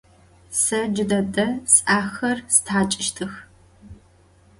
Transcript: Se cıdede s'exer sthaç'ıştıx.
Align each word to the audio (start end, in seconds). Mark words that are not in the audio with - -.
Se 0.61 0.79
cıdede 0.95 1.47
s'exer 1.73 2.37
sthaç'ıştıx. 2.55 3.33